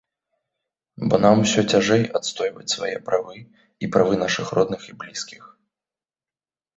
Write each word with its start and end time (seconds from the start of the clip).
Бо 1.09 1.15
нам 1.25 1.37
ўся 1.41 1.61
цяжэй 1.73 2.01
адстойваць 2.19 2.73
свае 2.75 2.93
правы 3.09 3.35
і 3.41 3.85
правы 3.97 4.17
нашых 4.23 4.45
родных 4.59 4.81
і 4.93 4.97
блізкіх. 5.05 5.43